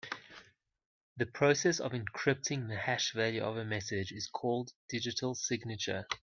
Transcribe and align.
The 1.17 1.27
process 1.27 1.79
of 1.79 1.91
encrypting 1.91 2.69
the 2.69 2.75
hash 2.75 3.13
value 3.13 3.43
of 3.43 3.55
a 3.55 3.63
message 3.63 4.11
is 4.11 4.25
called 4.27 4.71
digital 4.89 5.35
signature. 5.35 6.07